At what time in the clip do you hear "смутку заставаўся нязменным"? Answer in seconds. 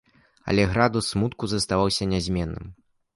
1.15-2.73